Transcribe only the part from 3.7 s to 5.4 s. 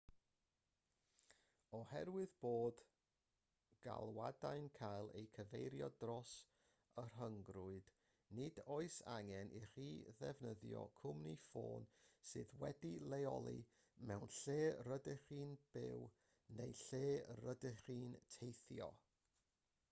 galwadau'n cael eu